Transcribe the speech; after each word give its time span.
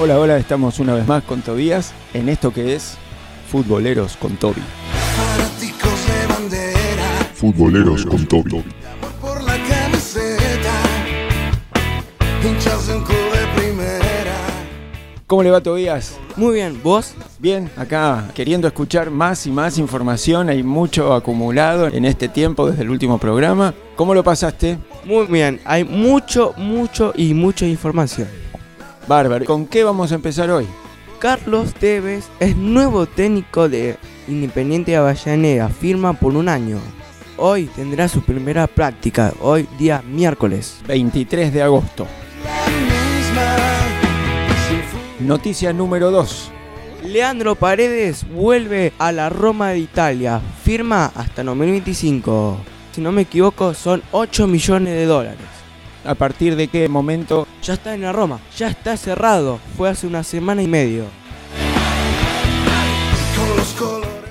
Hola, 0.00 0.16
hola, 0.20 0.36
estamos 0.36 0.78
una 0.78 0.94
vez 0.94 1.08
más 1.08 1.24
con 1.24 1.42
Tobías 1.42 1.92
en 2.14 2.28
esto 2.28 2.52
que 2.52 2.76
es 2.76 2.96
Futboleros 3.50 4.16
con 4.16 4.36
Toby. 4.36 4.62
Fanáticos 5.16 6.06
de 6.06 6.26
bandera, 6.28 7.28
Futboleros 7.34 8.06
con 8.06 8.24
Toby. 8.26 8.62
¿Cómo 15.26 15.42
le 15.42 15.50
va 15.50 15.60
Tobías? 15.60 16.16
Muy 16.36 16.54
bien, 16.54 16.80
¿vos? 16.80 17.14
Bien, 17.40 17.68
acá 17.76 18.30
queriendo 18.36 18.68
escuchar 18.68 19.10
más 19.10 19.48
y 19.48 19.50
más 19.50 19.78
información, 19.78 20.48
hay 20.48 20.62
mucho 20.62 21.12
acumulado 21.12 21.88
en 21.88 22.04
este 22.04 22.28
tiempo 22.28 22.70
desde 22.70 22.82
el 22.82 22.90
último 22.90 23.18
programa. 23.18 23.74
¿Cómo 23.96 24.14
lo 24.14 24.22
pasaste? 24.22 24.78
Muy 25.04 25.26
bien, 25.26 25.60
hay 25.64 25.82
mucho, 25.82 26.54
mucho 26.56 27.12
y 27.16 27.34
mucha 27.34 27.66
información. 27.66 28.37
Bárbaro. 29.08 29.46
¿Con 29.46 29.66
qué 29.66 29.82
vamos 29.82 30.12
a 30.12 30.16
empezar 30.16 30.50
hoy? 30.50 30.66
Carlos 31.18 31.74
Tevez 31.74 32.28
es 32.38 32.56
nuevo 32.56 33.06
técnico 33.06 33.68
de 33.68 33.96
Independiente 34.28 34.94
Avellaneda, 34.94 35.68
firma 35.70 36.12
por 36.12 36.36
un 36.36 36.48
año. 36.48 36.78
Hoy 37.38 37.64
tendrá 37.74 38.06
su 38.06 38.22
primera 38.22 38.66
práctica, 38.66 39.32
hoy 39.40 39.66
día 39.78 40.02
miércoles. 40.06 40.80
23 40.86 41.52
de 41.52 41.62
agosto. 41.62 42.06
Noticia 45.20 45.72
número 45.72 46.10
2. 46.10 46.52
Leandro 47.04 47.54
Paredes 47.54 48.28
vuelve 48.28 48.92
a 48.98 49.10
la 49.12 49.30
Roma 49.30 49.70
de 49.70 49.78
Italia, 49.78 50.40
firma 50.62 51.06
hasta 51.14 51.42
2025. 51.42 52.58
Si 52.92 53.00
no 53.00 53.10
me 53.12 53.22
equivoco, 53.22 53.72
son 53.72 54.02
8 54.12 54.46
millones 54.46 54.94
de 54.94 55.06
dólares. 55.06 55.46
¿A 56.04 56.14
partir 56.14 56.56
de 56.56 56.68
qué 56.68 56.88
momento? 56.88 57.46
Ya 57.62 57.74
está 57.74 57.94
en 57.94 58.02
la 58.02 58.12
Roma, 58.12 58.40
ya 58.56 58.68
está 58.68 58.96
cerrado, 58.96 59.58
fue 59.76 59.88
hace 59.88 60.06
una 60.06 60.22
semana 60.22 60.62
y 60.62 60.68
medio. 60.68 61.04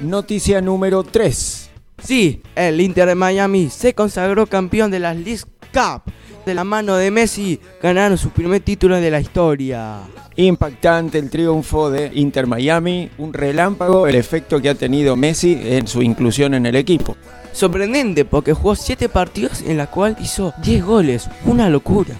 Noticia 0.00 0.60
número 0.60 1.02
3. 1.02 1.70
Sí, 2.02 2.42
el 2.54 2.80
Inter 2.80 3.08
de 3.08 3.14
Miami 3.14 3.70
se 3.70 3.94
consagró 3.94 4.46
campeón 4.46 4.90
de 4.90 5.00
la 5.00 5.14
League 5.14 5.42
Cup. 5.72 6.12
De 6.44 6.54
la 6.54 6.62
mano 6.62 6.94
de 6.94 7.10
Messi 7.10 7.58
ganaron 7.82 8.16
su 8.16 8.30
primer 8.30 8.60
título 8.60 9.00
de 9.00 9.10
la 9.10 9.20
historia. 9.20 10.02
Impactante 10.36 11.18
el 11.18 11.28
triunfo 11.28 11.90
de 11.90 12.12
Inter 12.14 12.46
Miami, 12.46 13.10
un 13.18 13.32
relámpago, 13.32 14.06
el 14.06 14.14
efecto 14.14 14.60
que 14.60 14.68
ha 14.68 14.74
tenido 14.76 15.16
Messi 15.16 15.58
en 15.60 15.88
su 15.88 16.02
inclusión 16.02 16.54
en 16.54 16.66
el 16.66 16.76
equipo. 16.76 17.16
Sorprendente 17.56 18.26
porque 18.26 18.52
jugó 18.52 18.76
7 18.76 19.08
partidos 19.08 19.62
en 19.62 19.78
la 19.78 19.86
cual 19.86 20.14
hizo 20.20 20.52
10 20.62 20.84
goles. 20.84 21.30
Una 21.46 21.70
locura. 21.70 22.14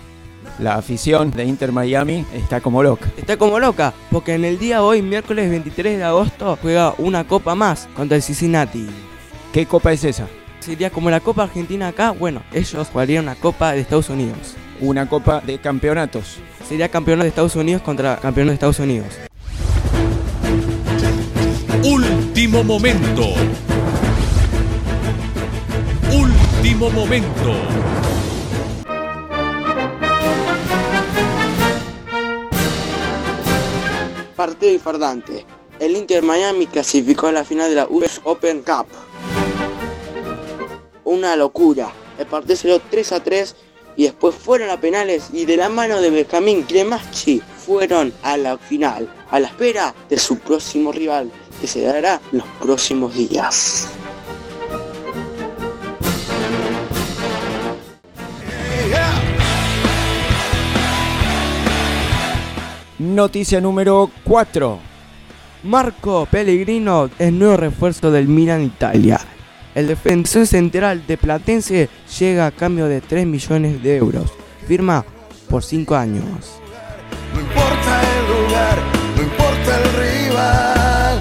La 0.59 0.77
afición 0.77 1.31
de 1.31 1.45
Inter 1.45 1.73
Miami 1.73 2.25
está 2.33 2.63
como 2.63 2.83
loca. 2.83 3.13
Está 3.19 3.37
como 3.37 3.61
loca 3.61 3.93
porque 4.11 4.33
en 4.33 4.47
el 4.47 4.59
día 4.59 4.83
hoy, 4.83 5.03
miércoles 5.03 5.51
23 5.51 5.99
de 5.99 6.05
agosto, 6.05 6.59
juega 6.63 6.95
una 6.97 7.25
copa 7.25 7.55
más 7.55 7.87
contra 7.95 8.17
el 8.17 8.23
Cincinnati. 8.23 8.87
¿Qué 9.53 9.67
copa 9.67 9.93
es 9.93 10.05
esa? 10.05 10.27
Sería 10.61 10.89
como 10.89 11.11
la 11.11 11.21
Copa 11.21 11.43
Argentina 11.43 11.89
acá, 11.89 12.13
bueno, 12.13 12.43
ellos 12.55 12.89
jugarían 12.91 13.25
una 13.25 13.35
Copa 13.35 13.73
de 13.73 13.81
Estados 13.81 14.09
Unidos. 14.09 14.55
Una 14.81 15.07
copa 15.07 15.43
de 15.43 15.59
campeonatos. 15.59 16.39
Sería 16.67 16.89
campeón 16.89 17.21
de 17.21 17.29
Estados 17.29 17.57
Unidos 17.57 17.83
contra 17.83 18.17
campeón 18.17 18.49
de 18.49 18.55
Estados 18.55 18.79
Unidos. 18.79 19.09
Último 21.85 22.65
momento. 22.65 23.35
Momento. 26.75 27.55
Partido 34.35 34.73
infardante. 34.73 35.47
El 35.79 35.97
Inter 35.97 36.23
Miami 36.23 36.67
clasificó 36.67 37.29
a 37.29 37.33
la 37.33 37.45
final 37.45 37.71
de 37.71 37.77
la 37.77 37.87
US 37.89 38.21
Open 38.25 38.63
Cup. 38.63 38.87
Una 41.05 41.37
locura. 41.37 41.93
El 42.19 42.27
partido 42.27 42.57
salió 42.57 42.81
3 42.81 43.13
a 43.13 43.23
3 43.23 43.57
y 43.97 44.03
después 44.03 44.35
fueron 44.35 44.69
a 44.69 44.81
penales 44.81 45.29
y 45.33 45.47
de 45.47 45.57
la 45.57 45.69
mano 45.69 46.01
de 46.01 46.11
Benjamín 46.11 46.65
Cremachi 46.65 47.41
fueron 47.65 48.13
a 48.23 48.37
la 48.37 48.59
final, 48.59 49.09
a 49.31 49.39
la 49.39 49.47
espera 49.47 49.95
de 50.11 50.19
su 50.19 50.39
próximo 50.39 50.91
rival 50.93 51.31
que 51.61 51.69
se 51.69 51.83
dará 51.83 52.21
en 52.33 52.39
los 52.39 52.49
próximos 52.61 53.15
días. 53.15 53.89
Noticia 62.99 63.61
número 63.61 64.11
4. 64.25 64.79
Marco 65.65 66.27
Pellegrino 66.31 67.11
es 67.19 67.31
nuevo 67.31 67.59
refuerzo 67.59 68.11
del 68.11 68.27
Milan 68.27 68.63
Italia. 68.63 69.21
El 69.75 69.87
defensor 69.87 70.47
central 70.47 71.07
de 71.07 71.19
Platense 71.19 71.91
llega 72.19 72.47
a 72.47 72.53
cambio 72.53 72.87
de 72.87 73.03
3 73.03 73.27
millones 73.27 73.83
de 73.83 73.99
euros. 73.99 74.33
Firma 74.67 75.05
por 75.51 75.63
5 75.63 75.95
años. 75.95 76.25
No 77.35 77.41
importa 77.41 78.01
el 78.03 78.47
lugar, 78.47 78.79
no 79.15 79.23
importa 79.23 79.79
el 79.83 79.85
rival. 80.01 81.21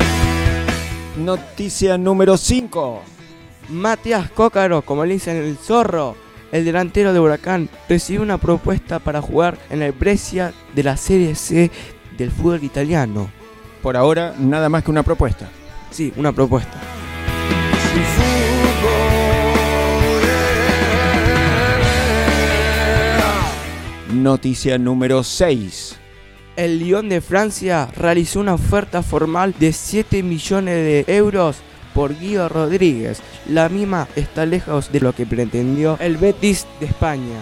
Noticia 1.18 1.98
número 1.98 2.38
5. 2.38 3.02
Matías 3.68 4.32
Cócaro, 4.32 4.82
como 4.84 5.04
le 5.04 5.16
dicen 5.16 5.36
el 5.36 5.58
zorro, 5.58 6.16
el 6.52 6.66
delantero 6.66 7.14
de 7.14 7.20
Huracán, 7.20 7.70
recibió 7.90 8.22
una 8.22 8.38
propuesta 8.38 9.00
para 9.00 9.22
jugar 9.22 9.58
en 9.70 9.82
el 9.82 9.92
Brescia 9.92 10.54
de 10.74 10.84
la 10.84 10.98
Serie 10.98 11.36
C 11.36 11.72
del 12.18 12.32
fútbol 12.32 12.64
italiano. 12.64 13.30
Por 13.82 13.98
ahora, 13.98 14.34
nada 14.40 14.70
más 14.70 14.84
que 14.84 14.92
una 14.92 15.04
propuesta. 15.04 15.50
Sí, 15.92 16.14
una 16.16 16.32
propuesta. 16.32 16.80
Noticia 24.12 24.78
número 24.78 25.24
6. 25.24 25.98
El 26.56 26.80
Lyon 26.80 27.10
de 27.10 27.20
Francia 27.20 27.90
realizó 27.98 28.40
una 28.40 28.54
oferta 28.54 29.04
formal 29.04 29.54
de 29.60 29.74
7 29.74 30.24
millones 30.24 30.76
de 30.76 31.16
euros 31.16 31.58
por 31.96 32.20
Guido 32.20 32.48
Rodríguez. 32.50 33.22
La 33.50 33.70
misma 33.70 34.08
está 34.16 34.46
lejos 34.46 34.92
de 34.92 35.00
lo 35.00 35.14
que 35.14 35.26
pretendió 35.26 35.98
el 36.00 36.18
Betis 36.18 36.68
de 36.80 36.86
España. 36.86 37.40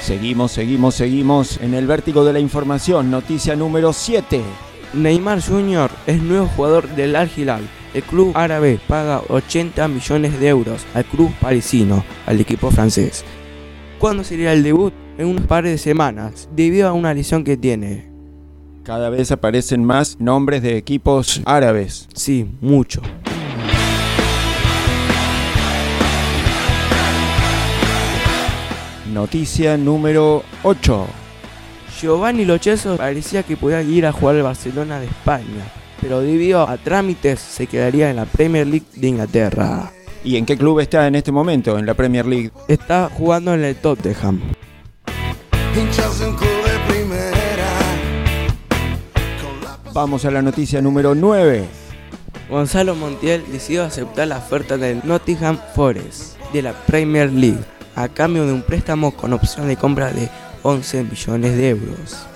Seguimos, 0.00 0.52
seguimos, 0.52 0.94
seguimos 0.94 1.60
en 1.60 1.74
el 1.74 1.86
vértigo 1.86 2.24
de 2.24 2.32
la 2.32 2.38
información. 2.38 3.10
Noticia 3.10 3.56
número 3.56 3.92
7. 3.92 4.42
Neymar 4.94 5.42
Jr. 5.42 5.90
es 6.06 6.22
nuevo 6.22 6.46
jugador 6.46 6.88
del 6.90 7.16
Al 7.16 7.30
Hilal. 7.36 7.62
El 7.94 8.02
club 8.02 8.32
árabe 8.34 8.78
paga 8.86 9.22
80 9.28 9.88
millones 9.88 10.38
de 10.38 10.48
euros 10.48 10.84
al 10.94 11.04
club 11.04 11.32
parisino, 11.40 12.04
al 12.26 12.40
equipo 12.40 12.70
francés. 12.70 13.24
¿Cuándo 13.98 14.24
sería 14.24 14.52
el 14.52 14.62
debut? 14.62 14.92
En 15.16 15.28
unos 15.28 15.46
par 15.46 15.62
de 15.62 15.78
semanas, 15.78 16.48
debido 16.56 16.88
a 16.88 16.92
una 16.92 17.14
lesión 17.14 17.44
que 17.44 17.56
tiene. 17.56 18.10
Cada 18.82 19.10
vez 19.10 19.30
aparecen 19.30 19.84
más 19.84 20.16
nombres 20.18 20.60
de 20.60 20.76
equipos 20.76 21.40
árabes. 21.44 22.08
Sí, 22.14 22.48
mucho. 22.60 23.00
Noticia 29.12 29.76
número 29.76 30.42
8. 30.64 31.06
Giovanni 32.00 32.44
Locheso 32.44 32.96
parecía 32.96 33.44
que 33.44 33.56
podía 33.56 33.82
ir 33.82 34.06
a 34.06 34.12
jugar 34.12 34.34
al 34.34 34.42
Barcelona 34.42 34.98
de 34.98 35.06
España, 35.06 35.64
pero 36.00 36.20
debido 36.20 36.68
a 36.68 36.76
trámites 36.76 37.38
se 37.38 37.68
quedaría 37.68 38.10
en 38.10 38.16
la 38.16 38.24
Premier 38.24 38.66
League 38.66 38.86
de 38.96 39.06
Inglaterra. 39.06 39.92
¿Y 40.24 40.36
en 40.36 40.44
qué 40.44 40.56
club 40.56 40.80
está 40.80 41.06
en 41.06 41.14
este 41.14 41.30
momento 41.30 41.78
en 41.78 41.86
la 41.86 41.94
Premier 41.94 42.26
League? 42.26 42.50
Está 42.66 43.08
jugando 43.08 43.54
en 43.54 43.62
el 43.62 43.76
Tottenham. 43.76 44.40
Hinchas 45.76 46.20
de 46.20 46.26
primera. 46.88 47.68
Vamos 49.92 50.24
a 50.24 50.30
la 50.30 50.40
noticia 50.40 50.80
número 50.80 51.16
9. 51.16 51.64
Gonzalo 52.48 52.94
Montiel 52.94 53.42
decidió 53.50 53.82
aceptar 53.82 54.28
la 54.28 54.38
oferta 54.38 54.76
del 54.76 55.00
Nottingham 55.02 55.58
Forest 55.74 56.38
de 56.52 56.62
la 56.62 56.72
Premier 56.72 57.32
League 57.32 57.64
a 57.96 58.08
cambio 58.08 58.46
de 58.46 58.52
un 58.52 58.62
préstamo 58.62 59.16
con 59.16 59.32
opción 59.32 59.66
de 59.66 59.76
compra 59.76 60.12
de 60.12 60.28
11 60.62 61.04
millones 61.04 61.56
de 61.56 61.70
euros. 61.70 62.26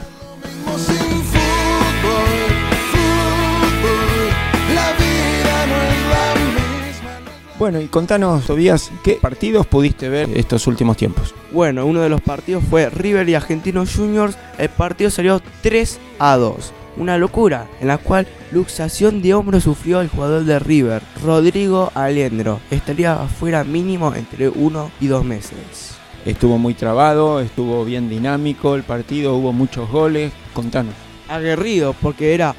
Bueno, 7.58 7.80
y 7.80 7.88
contanos, 7.88 8.46
Tobías, 8.46 8.92
¿qué 9.02 9.14
partidos 9.14 9.66
pudiste 9.66 10.08
ver 10.08 10.28
estos 10.34 10.68
últimos 10.68 10.96
tiempos? 10.96 11.34
Bueno, 11.50 11.86
uno 11.86 12.00
de 12.00 12.08
los 12.08 12.20
partidos 12.20 12.62
fue 12.62 12.88
River 12.88 13.28
y 13.28 13.34
Argentinos 13.34 13.96
Juniors. 13.96 14.38
El 14.58 14.68
partido 14.68 15.10
salió 15.10 15.42
3 15.62 15.98
a 16.20 16.36
2. 16.36 16.72
una 16.98 17.18
locura, 17.18 17.66
en 17.80 17.88
la 17.88 17.98
cual 17.98 18.28
luxación 18.52 19.22
de 19.22 19.34
hombro 19.34 19.60
sufrió 19.60 20.00
el 20.00 20.08
jugador 20.08 20.44
de 20.44 20.58
River, 20.60 21.02
Rodrigo 21.24 21.90
Aliendro. 21.94 22.60
Estaría 22.70 23.14
afuera 23.14 23.64
mínimo 23.64 24.14
entre 24.14 24.48
uno 24.48 24.90
y 25.00 25.08
dos 25.08 25.24
meses. 25.24 25.96
Estuvo 26.24 26.58
muy 26.58 26.74
trabado, 26.74 27.40
estuvo 27.40 27.84
bien 27.84 28.08
dinámico 28.08 28.76
el 28.76 28.82
partido, 28.84 29.34
hubo 29.34 29.52
muchos 29.52 29.90
goles. 29.90 30.32
Contanos. 30.52 30.94
Aguerrido, 31.28 31.94
porque 32.00 32.34
era 32.34 32.54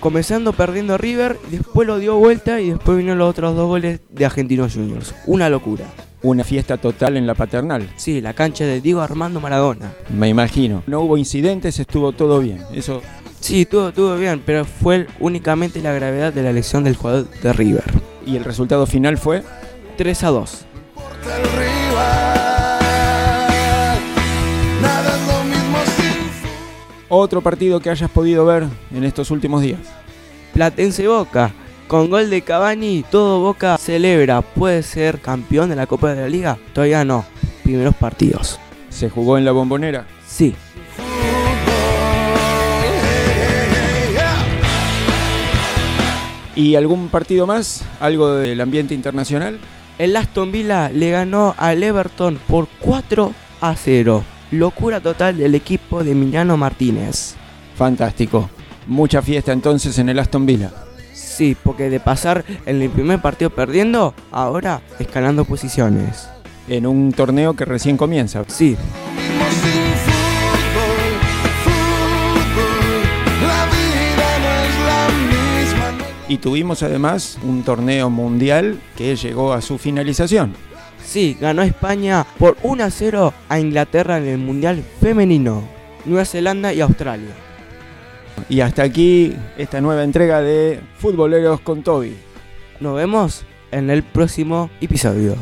comenzando 0.00 0.52
perdiendo 0.52 0.96
River, 0.98 1.38
después 1.50 1.86
lo 1.86 1.98
dio 1.98 2.16
vuelta 2.16 2.60
y 2.60 2.70
después 2.70 2.98
vino 2.98 3.14
los 3.14 3.28
otros 3.30 3.54
dos 3.56 3.66
goles 3.66 4.00
de 4.10 4.24
Argentinos 4.26 4.74
Juniors. 4.74 5.14
Una 5.26 5.48
locura. 5.48 5.84
Una 6.22 6.42
fiesta 6.42 6.76
total 6.78 7.16
en 7.16 7.26
la 7.28 7.34
paternal, 7.34 7.88
Sí, 7.96 8.20
la 8.20 8.34
cancha 8.34 8.64
de 8.64 8.80
Diego 8.80 9.00
Armando 9.02 9.40
Maradona. 9.40 9.92
me 10.10 10.28
imagino. 10.28 10.82
No 10.88 11.00
hubo 11.02 11.16
incidentes, 11.16 11.78
estuvo 11.78 12.12
todo 12.12 12.40
bien. 12.40 12.60
Eso 12.72 13.02
Sí, 13.40 13.66
todo, 13.66 13.92
todo 13.92 14.16
bien, 14.18 14.42
pero 14.44 14.64
fue 14.64 15.06
únicamente 15.20 15.80
la 15.80 15.92
gravedad 15.92 16.32
de 16.32 16.42
la 16.42 16.52
lesión 16.52 16.82
del 16.82 16.96
jugador 16.96 17.28
de 17.42 17.52
River. 17.52 17.84
y 18.26 18.36
el 18.36 18.44
resultado 18.44 18.84
final 18.84 19.16
fue 19.16 19.42
3 19.96 20.24
a 20.24 20.28
2. 20.28 20.64
Otro 27.08 27.40
partido 27.40 27.80
que 27.80 27.90
hayas 27.90 28.10
podido 28.10 28.44
ver 28.44 28.64
en 28.94 29.04
estos 29.04 29.30
últimos 29.30 29.62
días. 29.62 29.80
Platense 30.52 31.06
Boca. 31.08 31.52
Con 31.86 32.10
gol 32.10 32.28
de 32.28 32.42
Cavani, 32.42 33.04
todo 33.10 33.40
Boca 33.40 33.78
celebra. 33.78 34.42
¿Puede 34.42 34.82
ser 34.82 35.20
campeón 35.20 35.70
de 35.70 35.76
la 35.76 35.86
Copa 35.86 36.14
de 36.14 36.20
la 36.20 36.28
Liga? 36.28 36.58
Todavía 36.74 37.04
no. 37.04 37.24
Primeros 37.64 37.94
partidos. 37.94 38.60
Se 38.90 39.08
jugó 39.08 39.38
en 39.38 39.44
la 39.44 39.52
bombonera. 39.52 40.06
Sí. 40.26 40.54
¿Y 46.54 46.74
algún 46.74 47.08
partido 47.08 47.46
más? 47.46 47.84
¿Algo 48.00 48.34
del 48.34 48.60
ambiente 48.60 48.92
internacional? 48.92 49.60
El 49.96 50.16
Aston 50.16 50.50
Villa 50.50 50.90
le 50.90 51.10
ganó 51.10 51.54
al 51.56 51.82
Everton 51.82 52.38
por 52.48 52.68
4 52.80 53.32
a 53.60 53.76
0. 53.76 54.24
Locura 54.50 55.00
total 55.00 55.36
del 55.36 55.54
equipo 55.54 56.02
de 56.02 56.12
Emiliano 56.12 56.56
Martínez. 56.56 57.34
Fantástico. 57.76 58.48
Mucha 58.86 59.20
fiesta 59.20 59.52
entonces 59.52 59.98
en 59.98 60.08
el 60.08 60.18
Aston 60.18 60.46
Villa. 60.46 60.70
Sí, 61.12 61.56
porque 61.62 61.90
de 61.90 62.00
pasar 62.00 62.44
en 62.64 62.80
el 62.80 62.90
primer 62.90 63.20
partido 63.20 63.50
perdiendo, 63.50 64.14
ahora 64.32 64.80
escalando 64.98 65.44
posiciones. 65.44 66.28
En 66.66 66.86
un 66.86 67.12
torneo 67.12 67.54
que 67.54 67.64
recién 67.64 67.96
comienza. 67.96 68.42
Sí, 68.48 68.76
Y 76.30 76.36
tuvimos 76.36 76.82
además 76.82 77.38
un 77.42 77.62
torneo 77.62 78.10
mundial 78.10 78.78
que 78.96 79.16
llegó 79.16 79.54
a 79.54 79.62
su 79.62 79.78
finalización. 79.78 80.52
Sí, 81.08 81.36
ganó 81.40 81.62
España 81.62 82.26
por 82.38 82.56
1 82.62 82.84
a 82.84 82.90
0 82.90 83.34
a 83.48 83.58
Inglaterra 83.58 84.18
en 84.18 84.28
el 84.28 84.38
Mundial 84.38 84.84
Femenino, 85.00 85.66
Nueva 86.04 86.24
Zelanda 86.24 86.72
y 86.72 86.80
Australia. 86.80 87.34
Y 88.48 88.60
hasta 88.60 88.82
aquí 88.82 89.34
esta 89.56 89.80
nueva 89.80 90.04
entrega 90.04 90.40
de 90.42 90.80
Futboleros 90.98 91.60
con 91.60 91.82
Toby. 91.82 92.14
Nos 92.80 92.94
vemos 92.96 93.44
en 93.70 93.90
el 93.90 94.02
próximo 94.02 94.70
episodio. 94.80 95.36